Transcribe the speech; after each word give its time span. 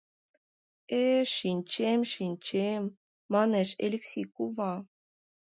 —Э-э, 1.01 1.21
шинчем, 1.35 1.99
шинчем,— 2.13 2.83
манеш 3.33 3.69
Элексей 3.85 4.25
кува. 4.35 4.73